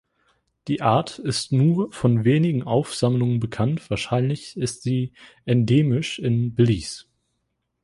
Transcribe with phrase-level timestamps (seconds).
[0.67, 5.13] Die Art ist nur von wenigen Aufsammlungen bekannt, wahrscheinlich ist sie
[5.45, 7.05] endemisch in Belize.